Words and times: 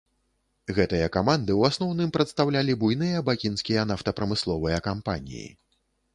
Гэтыя 0.77 1.09
каманды 1.15 1.51
ў 1.55 1.61
асноўным 1.73 2.13
прадстаўлялі 2.15 2.77
буйныя 2.85 3.21
бакінскія 3.29 3.85
нафтапрамысловыя 3.93 4.83
кампаніі. 4.91 5.47